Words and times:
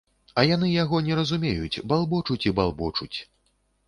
А 0.41 0.43
яны 0.51 0.69
яго 0.83 1.01
не 1.07 1.17
разумеюць, 1.19 1.81
балбочуць 1.91 2.39
і 2.47 2.55
балбочуць. 2.61 3.13